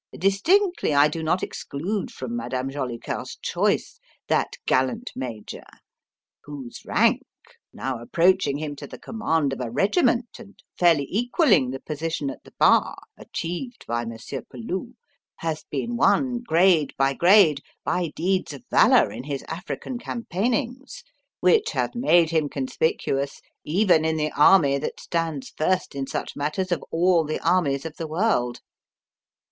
Distinctly, 0.17 0.95
I 0.95 1.07
do 1.07 1.21
not 1.21 1.43
exclude 1.43 2.09
from 2.09 2.35
Madame 2.35 2.71
Jolicoeur's 2.71 3.37
choice 3.39 3.99
that 4.29 4.53
gallant 4.65 5.11
Major: 5.15 5.61
whose 6.45 6.81
rank 6.83 7.21
now 7.71 7.99
approaching 8.01 8.57
him 8.57 8.75
to 8.77 8.87
the 8.87 8.97
command 8.97 9.53
of 9.53 9.61
a 9.61 9.69
regiment, 9.69 10.39
and 10.39 10.55
fairly 10.75 11.05
equalling 11.07 11.69
the 11.69 11.79
position 11.79 12.31
at 12.31 12.43
the 12.43 12.53
bar 12.57 12.95
achieved 13.15 13.85
by 13.87 14.03
Monsieur 14.03 14.41
Peloux 14.41 14.95
has 15.35 15.65
been 15.69 15.95
won, 15.95 16.39
grade 16.41 16.95
by 16.97 17.13
grade, 17.13 17.61
by 17.85 18.07
deeds 18.15 18.53
of 18.53 18.65
valour 18.71 19.11
in 19.11 19.25
his 19.25 19.43
African 19.43 19.99
campaignings 19.99 21.03
which 21.41 21.69
have 21.73 21.93
made 21.93 22.31
him 22.31 22.49
conspicuous 22.49 23.39
even 23.63 24.03
in 24.03 24.17
the 24.17 24.31
army 24.31 24.79
that 24.79 24.99
stands 24.99 25.53
first 25.55 25.93
in 25.93 26.07
such 26.07 26.35
matters 26.35 26.71
of 26.71 26.83
all 26.89 27.23
the 27.23 27.39
armies 27.47 27.85
of 27.85 27.97
the 27.97 28.07
world. 28.07 28.61